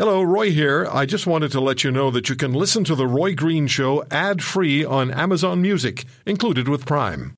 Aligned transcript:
Hello, 0.00 0.22
Roy 0.22 0.50
here. 0.50 0.88
I 0.90 1.04
just 1.04 1.26
wanted 1.26 1.52
to 1.52 1.60
let 1.60 1.84
you 1.84 1.90
know 1.90 2.10
that 2.10 2.30
you 2.30 2.34
can 2.34 2.54
listen 2.54 2.84
to 2.84 2.94
The 2.94 3.06
Roy 3.06 3.34
Green 3.34 3.66
Show 3.66 4.02
ad 4.10 4.42
free 4.42 4.82
on 4.82 5.10
Amazon 5.10 5.60
Music, 5.60 6.06
included 6.24 6.68
with 6.68 6.86
Prime. 6.86 7.34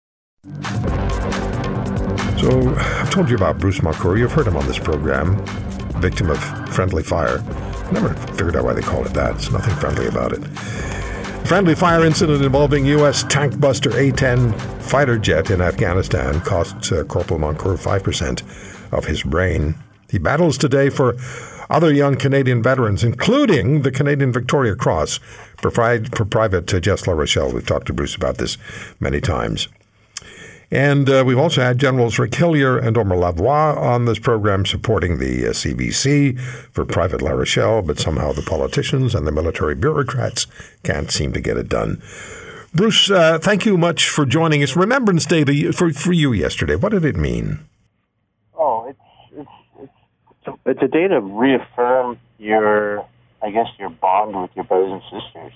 So, 2.38 2.72
I've 2.78 3.10
told 3.10 3.30
you 3.30 3.34
about 3.34 3.58
Bruce 3.58 3.80
Moncur. 3.80 4.16
You've 4.16 4.30
heard 4.30 4.46
him 4.46 4.56
on 4.56 4.64
this 4.68 4.78
program, 4.78 5.44
victim 6.00 6.30
of 6.30 6.38
friendly 6.72 7.02
fire. 7.02 7.38
Never 7.90 8.14
figured 8.34 8.54
out 8.54 8.62
why 8.62 8.74
they 8.74 8.80
call 8.80 9.04
it 9.04 9.12
that. 9.14 9.34
It's 9.34 9.50
nothing 9.50 9.74
friendly 9.74 10.06
about 10.06 10.32
it. 10.32 10.44
Friendly 11.48 11.74
fire 11.74 12.04
incident 12.04 12.44
involving 12.44 12.86
U.S. 12.86 13.24
tank 13.24 13.58
buster 13.58 13.90
A 13.98 14.12
10 14.12 14.52
fighter 14.78 15.18
jet 15.18 15.50
in 15.50 15.60
Afghanistan 15.60 16.40
cost 16.42 16.92
uh, 16.92 17.02
Corporal 17.02 17.40
Moncur 17.40 17.76
5% 17.76 18.92
of 18.92 19.06
his 19.06 19.24
brain. 19.24 19.74
He 20.08 20.18
battles 20.18 20.56
today 20.58 20.90
for 20.90 21.16
other 21.70 21.92
young 21.92 22.16
Canadian 22.16 22.62
veterans, 22.62 23.04
including 23.04 23.82
the 23.82 23.90
Canadian 23.90 24.32
Victoria 24.32 24.74
Cross 24.74 25.18
for, 25.56 25.70
for 25.70 26.24
Private 26.24 26.72
uh, 26.72 26.80
Jess 26.80 27.02
Larochelle. 27.02 27.52
We've 27.52 27.66
talked 27.66 27.86
to 27.86 27.92
Bruce 27.92 28.14
about 28.14 28.38
this 28.38 28.58
many 29.00 29.20
times. 29.20 29.68
And 30.72 31.10
uh, 31.10 31.22
we've 31.26 31.38
also 31.38 31.60
had 31.60 31.76
Generals 31.76 32.18
Rick 32.18 32.34
Hillier 32.34 32.78
and 32.78 32.96
Omer 32.96 33.14
Lavoie 33.14 33.76
on 33.76 34.06
this 34.06 34.18
program 34.18 34.64
supporting 34.64 35.18
the 35.18 35.46
uh, 35.46 35.50
CVC 35.50 36.40
for 36.40 36.86
Private 36.86 37.20
Larochelle, 37.20 37.86
but 37.86 37.98
somehow 37.98 38.32
the 38.32 38.40
politicians 38.40 39.14
and 39.14 39.26
the 39.26 39.32
military 39.32 39.74
bureaucrats 39.74 40.46
can't 40.82 41.10
seem 41.10 41.34
to 41.34 41.42
get 41.42 41.58
it 41.58 41.68
done. 41.68 42.02
Bruce, 42.74 43.10
uh, 43.10 43.38
thank 43.38 43.66
you 43.66 43.76
much 43.76 44.08
for 44.08 44.24
joining 44.24 44.62
us. 44.62 44.74
Remembrance 44.74 45.26
Day 45.26 45.44
for, 45.72 45.92
for 45.92 46.12
you 46.14 46.32
yesterday. 46.32 46.74
What 46.74 46.92
did 46.92 47.04
it 47.04 47.16
mean? 47.16 47.60
It's 50.64 50.82
a 50.82 50.88
day 50.88 51.08
to 51.08 51.20
reaffirm 51.20 52.18
your, 52.38 53.06
I 53.42 53.50
guess, 53.50 53.66
your 53.78 53.90
bond 53.90 54.40
with 54.40 54.50
your 54.54 54.64
brothers 54.64 54.92
and 54.92 55.02
sisters. 55.02 55.52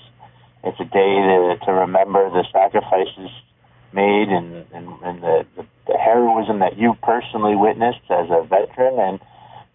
It's 0.65 0.80
a 0.80 0.85
day 0.85 0.90
to 0.90 1.59
to 1.66 1.73
remember 1.73 2.29
the 2.30 2.45
sacrifices 2.52 3.30
made 3.93 4.29
and 4.29 4.66
and, 4.74 4.88
and 5.02 5.23
the, 5.23 5.46
the 5.57 5.66
the 5.87 5.96
heroism 5.96 6.59
that 6.59 6.76
you 6.76 6.95
personally 7.02 7.54
witnessed 7.54 8.02
as 8.10 8.26
a 8.30 8.43
veteran 8.43 8.98
and 8.98 9.21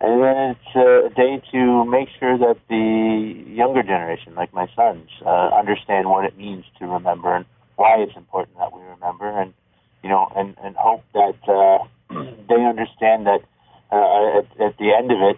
and 0.02 0.22
then 0.24 0.38
it's 0.58 0.76
a 0.76 1.14
day 1.16 1.42
to 1.52 1.86
make 1.86 2.10
sure 2.20 2.36
that 2.36 2.58
the 2.68 3.46
younger 3.48 3.84
generation, 3.84 4.34
like 4.34 4.52
my 4.52 4.68
sons, 4.76 5.08
uh, 5.24 5.50
understand 5.54 6.10
what 6.10 6.26
it 6.26 6.36
means 6.36 6.66
to 6.80 6.88
remember 6.88 7.36
and 7.36 7.46
why 7.76 7.98
it's 8.00 8.18
important 8.18 8.58
that 8.58 8.74
we 8.74 8.82
remember, 8.82 9.30
and 9.30 9.54
you 10.04 10.10
know, 10.10 10.28
and 10.36 10.56
and 10.64 10.76
hope 10.76 11.04
that 11.14 11.38
uh, 11.48 11.86
they 12.50 12.66
understand 12.66 13.28
that 13.28 13.42
uh, 13.92 14.40
at, 14.40 14.62
at 14.62 14.78
the 14.78 14.94
end 14.98 15.12
of 15.12 15.20
it, 15.22 15.38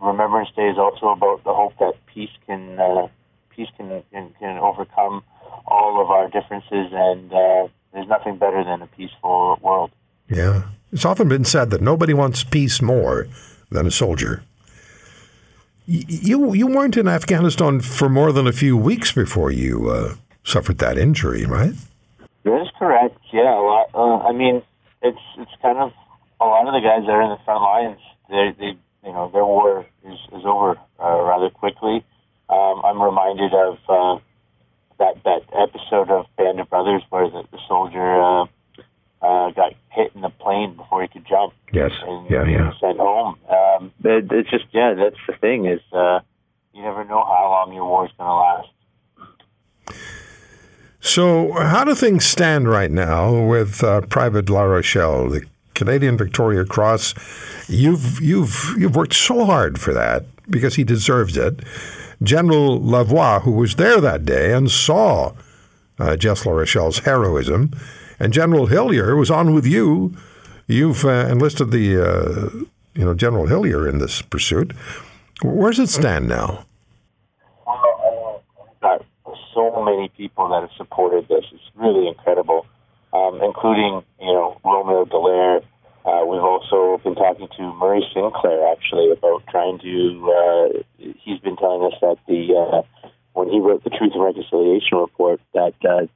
Remembrance 0.00 0.50
Day 0.54 0.68
is 0.68 0.78
also 0.78 1.08
about 1.08 1.42
the 1.44 1.52
hope 1.52 1.74
that 1.78 1.94
peace 2.06 2.30
can 2.46 2.78
uh, 2.78 3.08
peace 3.50 3.68
can, 3.76 4.02
can 4.12 4.32
can 4.38 4.58
overcome 4.58 5.22
all 5.66 6.00
of 6.00 6.10
our 6.10 6.28
differences, 6.28 6.92
and 6.92 7.32
uh, 7.32 7.68
there's 7.92 8.08
nothing 8.08 8.36
better 8.36 8.62
than 8.64 8.82
a 8.82 8.86
peaceful 8.86 9.58
world. 9.60 9.90
Yeah, 10.28 10.68
it's 10.92 11.04
often 11.04 11.28
been 11.28 11.44
said 11.44 11.70
that 11.70 11.80
nobody 11.80 12.14
wants 12.14 12.44
peace 12.44 12.80
more 12.80 13.26
than 13.70 13.86
a 13.86 13.90
soldier. 13.90 14.42
You 15.86 16.52
you 16.52 16.66
weren't 16.66 16.96
in 16.96 17.08
Afghanistan 17.08 17.80
for 17.80 18.08
more 18.08 18.30
than 18.30 18.46
a 18.46 18.52
few 18.52 18.76
weeks 18.76 19.10
before 19.10 19.50
you 19.50 19.90
uh, 19.90 20.14
suffered 20.44 20.78
that 20.78 20.98
injury, 20.98 21.44
right? 21.46 21.72
That 22.44 22.62
is 22.62 22.68
correct. 22.78 23.18
Yeah, 23.32 23.54
lot. 23.54 23.90
Uh, 23.94 24.18
I 24.18 24.32
mean, 24.32 24.62
it's 25.02 25.18
it's 25.38 25.50
kind 25.62 25.78
of 25.78 25.92
a 26.40 26.44
lot 26.44 26.66
of 26.66 26.74
the 26.74 26.80
guys 26.80 27.04
that 27.06 27.12
are 27.12 27.22
in 27.22 27.30
the 27.30 27.44
front 27.44 27.62
lines. 27.62 28.00
They 28.28 28.54
they 28.58 28.78
you 29.04 29.12
know 29.12 29.30
their 29.32 29.44
war 29.44 29.86
is 30.04 30.18
is 30.32 30.44
over 30.44 30.78
uh, 31.02 31.22
rather 31.22 31.50
quickly. 31.50 32.04
Um, 32.48 32.80
I'm 32.84 33.02
reminded 33.02 33.52
of 33.52 33.78
uh, 33.88 34.20
that 34.98 35.22
that 35.24 35.42
episode 35.56 36.10
of 36.10 36.26
Band 36.36 36.60
of 36.60 36.70
Brothers 36.70 37.02
where 37.10 37.28
the, 37.28 37.44
the 37.50 37.58
soldier 37.66 38.20
uh, 38.20 38.44
uh, 39.22 39.50
got 39.50 39.74
hit 39.90 40.12
in 40.14 40.20
the 40.20 40.30
plane 40.30 40.76
before 40.76 41.02
he 41.02 41.08
could 41.08 41.26
jump. 41.26 41.52
Yes. 41.72 41.92
And 42.02 42.30
yeah, 42.30 42.44
yeah. 42.44 42.72
Sent 42.80 42.98
home. 42.98 43.38
Um, 43.48 43.92
it, 44.04 44.30
it's 44.30 44.50
just 44.50 44.66
yeah, 44.72 44.94
that's 44.94 45.16
the 45.26 45.34
thing 45.40 45.66
is 45.66 45.80
uh, 45.92 46.20
you 46.72 46.82
never 46.82 47.04
know 47.04 47.24
how 47.24 47.48
long 47.50 47.74
your 47.74 47.84
war 47.84 48.06
is 48.06 48.12
going 48.16 48.28
to 48.28 48.34
last. 48.34 48.68
So, 51.00 51.52
how 51.52 51.84
do 51.84 51.94
things 51.94 52.24
stand 52.24 52.68
right 52.68 52.90
now 52.90 53.46
with 53.46 53.82
uh, 53.84 54.02
Private 54.02 54.46
Larochelle, 54.46 55.30
the 55.30 55.46
Canadian 55.78 56.18
Victoria 56.18 56.64
Cross? 56.64 57.14
You've 57.68 58.20
you've 58.20 58.74
you've 58.76 58.96
worked 58.96 59.14
so 59.14 59.44
hard 59.44 59.80
for 59.80 59.94
that 59.94 60.26
because 60.50 60.74
he 60.74 60.84
deserves 60.84 61.36
it. 61.36 61.60
General 62.22 62.80
Lavoie, 62.80 63.42
who 63.42 63.52
was 63.52 63.76
there 63.76 64.00
that 64.00 64.24
day 64.24 64.52
and 64.52 64.70
saw 64.70 65.32
uh, 65.98 66.16
Jess 66.16 66.44
Larochelle's 66.44 67.00
heroism, 67.00 67.70
and 68.18 68.32
General 68.32 68.66
Hillier 68.66 69.14
was 69.16 69.30
on 69.30 69.54
with 69.54 69.66
you. 69.66 70.16
You've 70.66 71.04
uh, 71.04 71.28
enlisted 71.30 71.70
the, 71.70 71.86
uh, 71.96 72.50
you 72.94 73.04
know, 73.04 73.14
General 73.14 73.46
Hillier 73.46 73.88
in 73.88 73.98
this 73.98 74.20
pursuit. 74.20 74.72
Where 75.42 75.70
does 75.70 75.78
it 75.78 75.88
stand 75.88 76.28
now? 76.28 76.66
Well, 77.66 78.42
so 79.54 79.82
many 79.84 80.08
people 80.16 80.48
that 80.48 80.60
have 80.60 80.70
supported 80.76 81.28
this. 81.28 81.44
It's 81.52 81.70
really 81.74 82.06
incredible, 82.08 82.66
um, 83.12 83.40
including, 83.42 84.02
you 84.20 84.32
know, 84.32 84.60
Romeo 84.64 85.04
Dallaire. 85.04 85.62
Uh, 86.04 86.24
we've 86.24 86.42
also 86.42 87.00
been 87.02 87.14
talking 87.14 87.48
to 87.56 87.62
Murray 87.74 88.02
Sinclair, 88.14 88.72
actually, 88.72 89.10
about 89.10 89.42
trying 89.50 89.78
to. 89.80 90.32
Uh, 90.32 90.82
he's 90.96 91.40
been 91.40 91.56
telling 91.56 91.84
us 91.92 91.98
that 92.00 92.16
the 92.26 92.54
uh, 92.54 92.82
when 93.34 93.50
he 93.50 93.60
wrote 93.60 93.84
the 93.84 93.90
Truth 93.90 94.12
and 94.14 94.24
Reconciliation 94.24 94.98
report, 94.98 95.40
that 95.54 95.74
uh, 95.88 96.06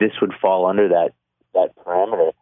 this 0.00 0.12
would 0.20 0.32
fall 0.40 0.66
under 0.66 0.88
that 0.88 1.10
that 1.54 1.76
parameter. 1.76 2.32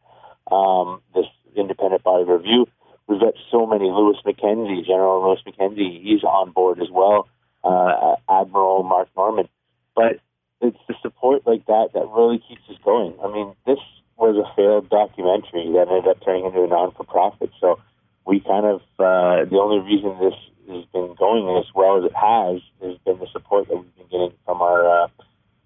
Um, 0.50 1.02
this 1.14 1.26
independent 1.56 2.02
body 2.02 2.24
review. 2.24 2.66
We've 3.06 3.20
got 3.20 3.34
so 3.50 3.66
many. 3.66 3.84
Lewis 3.90 4.16
MacKenzie, 4.24 4.86
General 4.86 5.22
Lewis 5.28 5.40
MacKenzie, 5.46 6.02
he's 6.02 6.24
on 6.24 6.52
board 6.52 6.80
as 6.80 6.88
well. 6.90 7.28
Uh, 7.62 8.16
Admiral 8.28 8.82
Mark 8.82 9.08
Norman, 9.16 9.48
but 9.94 10.20
it's 10.64 10.78
the 10.88 10.94
support 11.02 11.46
like 11.46 11.66
that 11.66 11.90
that 11.94 12.08
really 12.08 12.42
keeps 12.48 12.62
us 12.70 12.76
going. 12.84 13.14
I 13.22 13.30
mean, 13.30 13.54
this 13.66 13.78
was 14.16 14.36
a 14.36 14.48
failed 14.56 14.88
documentary 14.88 15.70
that 15.72 15.88
ended 15.88 16.08
up 16.08 16.24
turning 16.24 16.46
into 16.46 16.64
a 16.64 16.66
non-for-profit. 16.66 17.50
So 17.60 17.80
we 18.26 18.40
kind 18.40 18.66
of 18.66 18.80
uh, 18.98 19.44
the 19.44 19.58
only 19.60 19.80
reason 19.84 20.16
this 20.18 20.34
has 20.68 20.84
been 20.92 21.14
going 21.18 21.56
as 21.58 21.66
well 21.74 21.98
as 21.98 22.04
it 22.04 22.16
has 22.16 22.62
has 22.82 22.96
been 23.04 23.18
the 23.18 23.26
support 23.32 23.68
that 23.68 23.76
we've 23.76 23.96
been 23.96 24.06
getting 24.10 24.32
from 24.44 24.62
our 24.62 25.04
uh, 25.04 25.08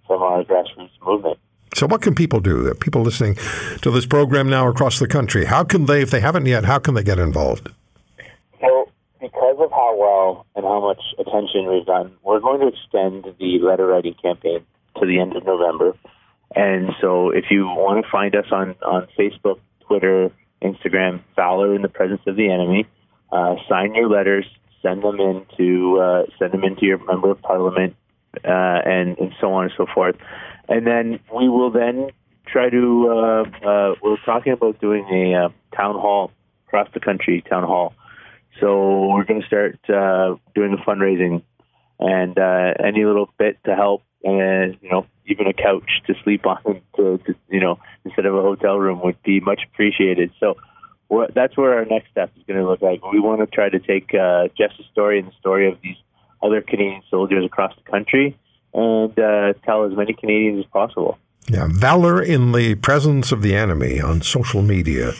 from 0.06 0.22
our 0.22 0.42
grassroots 0.42 0.90
movement. 1.04 1.38
So, 1.74 1.86
what 1.86 2.02
can 2.02 2.14
people 2.14 2.40
do? 2.40 2.72
People 2.74 3.02
listening 3.02 3.36
to 3.82 3.90
this 3.90 4.06
program 4.06 4.48
now 4.48 4.66
across 4.68 4.98
the 4.98 5.06
country, 5.06 5.44
how 5.44 5.62
can 5.62 5.86
they, 5.86 6.02
if 6.02 6.10
they 6.10 6.20
haven't 6.20 6.46
yet, 6.46 6.64
how 6.64 6.78
can 6.78 6.94
they 6.94 7.04
get 7.04 7.18
involved? 7.18 7.70
So, 8.60 8.90
because 9.20 9.56
of 9.60 9.70
how 9.70 9.96
well 9.96 10.46
and 10.56 10.64
how 10.64 10.80
much 10.80 11.00
attention 11.18 11.68
we've 11.68 11.86
done, 11.86 12.16
we're 12.24 12.40
going 12.40 12.60
to 12.60 12.68
extend 12.68 13.26
the 13.38 13.58
letter 13.60 13.86
writing 13.86 14.14
campaign 14.20 14.64
to 15.00 15.06
the 15.06 15.20
end 15.20 15.36
of 15.36 15.44
November. 15.44 15.94
And 16.54 16.90
so, 17.00 17.30
if 17.30 17.46
you 17.50 17.66
want 17.66 18.04
to 18.04 18.10
find 18.10 18.34
us 18.34 18.46
on, 18.50 18.74
on 18.82 19.06
Facebook, 19.18 19.60
Twitter, 19.86 20.30
Instagram, 20.62 21.22
Valor 21.36 21.74
in 21.74 21.82
the 21.82 21.88
Presence 21.88 22.22
of 22.26 22.36
the 22.36 22.50
Enemy, 22.50 22.86
uh, 23.30 23.56
sign 23.68 23.94
your 23.94 24.08
letters, 24.08 24.46
send 24.82 25.02
them 25.02 25.20
in 25.20 25.44
to 25.58 26.00
uh, 26.00 26.22
send 26.38 26.52
them 26.52 26.64
into 26.64 26.86
your 26.86 27.04
member 27.04 27.30
of 27.30 27.42
parliament, 27.42 27.96
uh, 28.44 28.48
and 28.48 29.18
and 29.18 29.34
so 29.40 29.52
on 29.52 29.64
and 29.64 29.72
so 29.76 29.86
forth 29.94 30.16
and 30.68 30.86
then 30.86 31.18
we 31.34 31.48
will 31.48 31.70
then 31.70 32.10
try 32.46 32.70
to. 32.70 33.08
Uh, 33.10 33.66
uh, 33.66 33.94
we're 34.02 34.16
talking 34.24 34.52
about 34.52 34.80
doing 34.80 35.04
a 35.10 35.46
uh, 35.46 35.48
town 35.76 35.94
hall 35.94 36.30
across 36.66 36.88
the 36.94 37.00
country, 37.00 37.42
town 37.48 37.64
hall. 37.64 37.94
So 38.60 39.06
we're 39.08 39.24
going 39.24 39.40
to 39.40 39.46
start 39.46 39.78
doing 39.86 40.72
the 40.72 40.82
fundraising, 40.86 41.42
and 41.98 42.38
uh, 42.38 42.74
any 42.84 43.04
little 43.04 43.30
bit 43.38 43.58
to 43.64 43.74
help, 43.74 44.02
and 44.24 44.76
you 44.80 44.90
know, 44.90 45.06
even 45.26 45.46
a 45.46 45.52
couch 45.52 46.02
to 46.06 46.14
sleep 46.24 46.46
on, 46.46 46.80
to, 46.96 47.18
to 47.18 47.34
you 47.48 47.60
know, 47.60 47.78
instead 48.04 48.26
of 48.26 48.34
a 48.34 48.42
hotel 48.42 48.78
room 48.78 49.00
would 49.02 49.22
be 49.22 49.40
much 49.40 49.62
appreciated. 49.72 50.32
So 50.40 50.56
that's 51.34 51.56
where 51.56 51.74
our 51.74 51.84
next 51.84 52.10
step 52.10 52.30
is 52.36 52.42
going 52.46 52.60
to 52.60 52.68
look 52.68 52.82
like. 52.82 53.04
We 53.04 53.20
want 53.20 53.40
to 53.40 53.46
try 53.46 53.68
to 53.68 53.78
take 53.78 54.14
uh, 54.14 54.48
Jess's 54.56 54.86
story 54.92 55.18
and 55.18 55.28
the 55.28 55.32
story 55.38 55.68
of 55.68 55.78
these 55.82 55.96
other 56.42 56.60
Canadian 56.60 57.02
soldiers 57.10 57.44
across 57.44 57.74
the 57.76 57.90
country 57.90 58.36
and 58.74 59.18
uh, 59.18 59.54
tell 59.64 59.84
as 59.84 59.96
many 59.96 60.12
Canadians 60.12 60.64
as 60.64 60.70
possible. 60.70 61.18
Yeah, 61.50 61.66
valor 61.70 62.22
in 62.22 62.52
the 62.52 62.74
presence 62.74 63.32
of 63.32 63.40
the 63.40 63.54
enemy 63.54 64.00
on 64.00 64.20
social 64.20 64.60
media. 64.60 65.12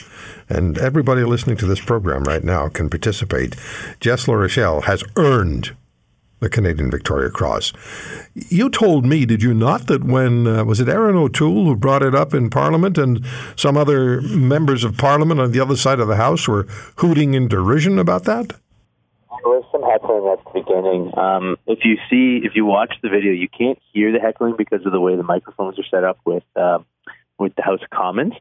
And 0.48 0.76
everybody 0.76 1.24
listening 1.24 1.56
to 1.58 1.66
this 1.66 1.80
program 1.80 2.24
right 2.24 2.44
now 2.44 2.68
can 2.68 2.90
participate. 2.90 3.56
Jess 4.00 4.26
Larochelle 4.26 4.84
has 4.84 5.02
earned 5.16 5.74
the 6.40 6.48
Canadian 6.48 6.90
Victoria 6.90 7.30
Cross. 7.30 7.72
You 8.34 8.70
told 8.70 9.04
me, 9.04 9.26
did 9.26 9.42
you 9.42 9.54
not, 9.54 9.86
that 9.88 10.04
when, 10.04 10.46
uh, 10.46 10.64
was 10.64 10.80
it 10.80 10.88
Erin 10.88 11.16
O'Toole 11.16 11.64
who 11.64 11.76
brought 11.76 12.02
it 12.02 12.14
up 12.14 12.32
in 12.32 12.50
Parliament 12.50 12.96
and 12.96 13.24
some 13.56 13.76
other 13.76 14.20
members 14.22 14.84
of 14.84 14.96
Parliament 14.96 15.40
on 15.40 15.52
the 15.52 15.60
other 15.60 15.76
side 15.76 16.00
of 16.00 16.08
the 16.08 16.16
House 16.16 16.46
were 16.46 16.66
hooting 16.96 17.34
in 17.34 17.48
derision 17.48 17.98
about 17.98 18.24
that? 18.24 18.52
There 19.44 19.54
was 19.54 19.64
some 19.70 19.82
heckling 19.82 20.26
at 20.32 20.44
the 20.44 20.60
beginning. 20.60 21.16
Um, 21.16 21.56
if 21.66 21.84
you 21.84 21.96
see, 22.10 22.44
if 22.44 22.54
you 22.54 22.64
watch 22.64 22.94
the 23.02 23.08
video, 23.08 23.32
you 23.32 23.48
can't 23.48 23.78
hear 23.92 24.12
the 24.12 24.18
heckling 24.18 24.54
because 24.58 24.84
of 24.84 24.92
the 24.92 25.00
way 25.00 25.16
the 25.16 25.22
microphones 25.22 25.78
are 25.78 25.84
set 25.90 26.04
up 26.04 26.18
with 26.24 26.42
uh, 26.56 26.78
with 27.38 27.54
the 27.54 27.62
House 27.62 27.80
of 27.82 27.90
Commons, 27.90 28.34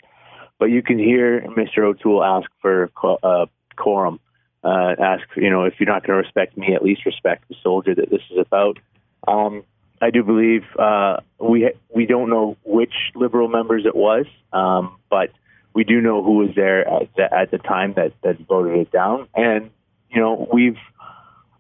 but 0.58 0.66
you 0.66 0.82
can 0.82 0.98
hear 0.98 1.42
Mr. 1.42 1.84
O'Toole 1.84 2.24
ask 2.24 2.50
for 2.62 2.90
uh, 3.04 3.46
quorum. 3.76 4.20
Uh, 4.64 4.96
ask, 5.00 5.24
you 5.36 5.50
know, 5.50 5.64
if 5.64 5.76
you're 5.80 5.88
not 5.88 6.06
going 6.06 6.18
to 6.18 6.24
respect 6.24 6.58
me, 6.58 6.74
at 6.74 6.84
least 6.84 7.06
respect 7.06 7.48
the 7.48 7.56
soldier 7.64 7.94
that 7.96 8.10
this 8.10 8.22
is 8.32 8.38
about. 8.40 8.80
Um, 9.28 9.64
I 10.02 10.12
do 10.12 10.24
believe 10.24 10.64
uh, 10.78 11.18
we 11.40 11.72
we 11.94 12.06
don't 12.06 12.30
know 12.30 12.58
which 12.64 12.94
liberal 13.16 13.48
members 13.48 13.86
it 13.86 13.96
was, 13.96 14.26
um, 14.54 14.98
but 15.10 15.32
we 15.74 15.84
do 15.84 16.02
know 16.02 16.24
who 16.24 16.38
was 16.38 16.50
there 16.56 16.88
at 16.88 17.16
the, 17.16 17.34
at 17.34 17.52
the 17.52 17.58
time 17.58 17.94
that, 17.94 18.14
that 18.24 18.40
voted 18.48 18.80
it 18.80 18.92
down, 18.92 19.28
and 19.36 19.70
you 20.10 20.22
know 20.22 20.48
we've 20.52 20.78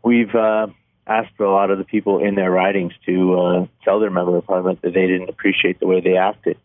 we've 0.03 0.33
uh, 0.35 0.67
asked 1.07 1.39
a 1.39 1.49
lot 1.49 1.71
of 1.71 1.77
the 1.77 1.83
people 1.83 2.23
in 2.23 2.35
their 2.35 2.51
ridings 2.51 2.93
to 3.05 3.39
uh, 3.39 3.67
tell 3.83 3.99
their 3.99 4.11
member 4.11 4.37
of 4.37 4.45
parliament 4.45 4.81
that 4.81 4.93
they 4.93 5.07
didn't 5.07 5.29
appreciate 5.29 5.79
the 5.79 5.87
way 5.87 6.01
they 6.01 6.17
acted, 6.17 6.57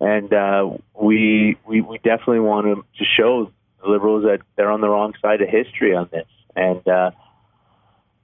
and 0.00 0.32
uh, 0.34 0.68
we, 1.00 1.56
we 1.66 1.80
we 1.80 1.96
definitely 1.98 2.40
want 2.40 2.66
to 2.98 3.04
show 3.04 3.50
the 3.82 3.90
liberals 3.90 4.24
that 4.24 4.40
they're 4.56 4.70
on 4.70 4.80
the 4.80 4.88
wrong 4.88 5.14
side 5.22 5.40
of 5.40 5.48
history 5.48 5.94
on 5.94 6.08
this, 6.12 6.26
and 6.54 6.86
uh, 6.88 7.10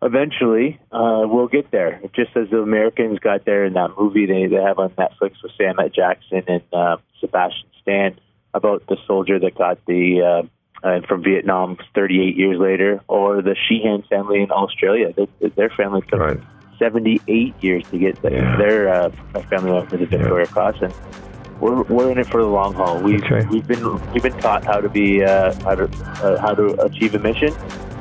eventually 0.03 0.81
uh, 0.91 1.23
we'll 1.25 1.49
get 1.49 1.71
there. 1.71 2.01
Just 2.15 2.37
as 2.37 2.51
the 2.51 2.59
Americans 2.59 3.19
got 3.19 3.45
there 3.45 3.65
in 3.65 3.75
that 3.75 3.91
movie 3.99 4.27
they, 4.27 4.47
they 4.47 4.63
have 4.63 4.79
on 4.79 4.91
Netflix 4.91 5.43
with 5.43 5.53
Samuel 5.57 5.89
Jackson 5.89 6.43
and 6.49 6.63
uh, 6.73 6.97
Sebastian 7.21 7.69
Stan 7.81 8.19
about 8.55 8.87
the 8.87 8.97
soldier 9.07 9.39
that 9.39 9.55
got 9.55 9.79
the 9.87 10.21
uh, 10.21 10.47
uh, 10.87 11.01
from 11.07 11.23
Vietnam 11.23 11.79
38 11.95 12.37
years 12.37 12.59
later, 12.59 13.01
or 13.09 13.41
the 13.41 13.57
Sheean 13.69 14.03
family 14.11 14.43
in 14.43 14.51
Australia. 14.51 15.13
They, 15.13 15.49
their 15.51 15.71
family 15.71 16.03
took 16.03 16.19
right. 16.19 16.41
78 16.79 17.55
years 17.63 17.85
to 17.91 17.99
get 17.99 18.21
the, 18.21 18.33
yeah. 18.33 18.57
their 18.57 18.89
uh, 18.89 19.11
family 19.49 19.71
member 19.71 19.97
to 19.97 20.07
Victoria 20.07 20.47
yeah. 20.47 20.53
Cross, 20.53 20.77
and 20.83 20.95
we're, 21.63 21.83
we're 21.85 22.11
in 22.11 22.19
it 22.19 22.27
for 22.27 22.43
the 22.43 22.49
long 22.49 22.75
haul. 22.75 23.01
We've 23.01 23.23
okay. 23.23 23.47
we've 23.47 23.67
been 23.67 24.13
we've 24.13 24.23
been 24.23 24.37
taught 24.39 24.65
how 24.65 24.81
to 24.81 24.89
be 24.89 25.23
uh, 25.23 25.55
how 25.63 25.77
to 25.77 25.85
uh, 25.85 26.41
how 26.41 26.55
to 26.55 26.75
achieve 26.83 27.15
a 27.15 27.21
mission, 27.21 27.55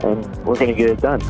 and 0.03 0.25
we're 0.45 0.55
going 0.55 0.67
to 0.67 0.73
get 0.73 0.89
it 0.89 0.99
done. 0.99 1.21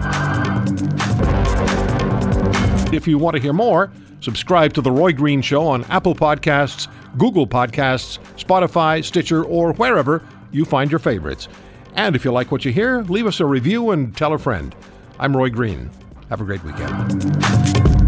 If 2.93 3.07
you 3.07 3.17
want 3.17 3.35
to 3.35 3.41
hear 3.41 3.53
more, 3.53 3.91
subscribe 4.21 4.73
to 4.73 4.81
the 4.81 4.91
Roy 4.91 5.11
Green 5.11 5.41
Show 5.41 5.67
on 5.67 5.83
Apple 5.85 6.15
Podcasts, 6.15 6.87
Google 7.17 7.47
Podcasts, 7.47 8.19
Spotify, 8.37 9.03
Stitcher, 9.03 9.43
or 9.43 9.73
wherever 9.73 10.25
you 10.51 10.63
find 10.63 10.89
your 10.89 10.99
favorites. 10.99 11.49
And 11.95 12.15
if 12.15 12.23
you 12.23 12.31
like 12.31 12.51
what 12.51 12.63
you 12.63 12.71
hear, 12.71 13.01
leave 13.03 13.27
us 13.27 13.41
a 13.41 13.45
review 13.45 13.91
and 13.91 14.15
tell 14.15 14.33
a 14.33 14.39
friend. 14.39 14.73
I'm 15.19 15.35
Roy 15.35 15.49
Green. 15.49 15.89
Have 16.29 16.39
a 16.39 16.45
great 16.45 16.63
weekend. 16.63 18.00